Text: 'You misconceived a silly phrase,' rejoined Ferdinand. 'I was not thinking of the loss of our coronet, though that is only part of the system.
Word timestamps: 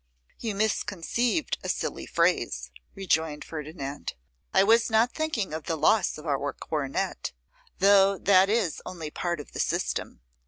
'You 0.39 0.55
misconceived 0.55 1.59
a 1.61 1.69
silly 1.69 2.07
phrase,' 2.07 2.71
rejoined 2.95 3.45
Ferdinand. 3.45 4.15
'I 4.51 4.63
was 4.63 4.89
not 4.89 5.13
thinking 5.13 5.53
of 5.53 5.65
the 5.65 5.77
loss 5.77 6.17
of 6.17 6.25
our 6.25 6.53
coronet, 6.53 7.33
though 7.77 8.17
that 8.17 8.49
is 8.49 8.81
only 8.83 9.11
part 9.11 9.39
of 9.39 9.51
the 9.51 9.59
system. 9.59 10.21